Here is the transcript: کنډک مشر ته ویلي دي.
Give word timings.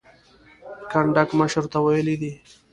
کنډک 0.91 1.29
مشر 1.39 1.63
ته 1.71 1.77
ویلي 1.85 2.15
دي. 2.21 2.31